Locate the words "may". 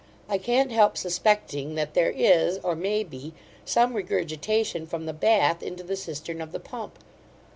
2.75-3.03